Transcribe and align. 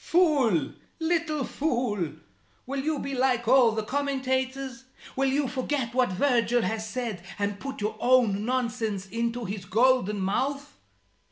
"Fool 0.00 0.74
little 1.00 1.42
fool! 1.42 2.12
Will 2.66 2.78
you 2.78 3.00
be 3.00 3.16
like 3.16 3.48
all 3.48 3.72
the 3.72 3.82
commentators? 3.82 4.84
Will 5.16 5.28
you 5.28 5.48
forget 5.48 5.92
what 5.92 6.12
Virgil 6.12 6.62
has 6.62 6.88
said 6.88 7.20
and 7.36 7.58
put 7.58 7.80
your 7.80 7.96
own 7.98 8.44
nonsense 8.44 9.08
into 9.08 9.44
his 9.44 9.64
golden 9.64 10.20
mouth?" 10.20 10.76